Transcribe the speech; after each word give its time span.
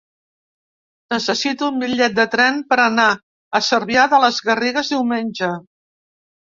Necessito 1.15 1.69
un 1.73 1.77
bitllet 1.83 2.17
de 2.21 2.27
tren 2.37 2.59
per 2.73 2.79
anar 2.87 3.07
a 3.13 3.65
Cervià 3.71 4.09
de 4.17 4.25
les 4.27 4.45
Garrigues 4.51 4.95
diumenge. 4.99 5.57